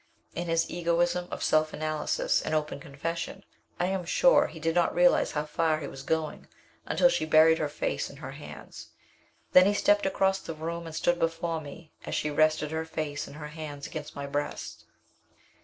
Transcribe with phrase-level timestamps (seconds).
[0.33, 3.43] In his egoism of self analysis and open confession,
[3.79, 6.47] I am sure he did not realize how far he was going,
[6.87, 8.87] until she buried her face in her hands.
[9.51, 13.27] Then he stepped across the room and stood before me as she rested her face
[13.27, 14.85] in her hands against my breast.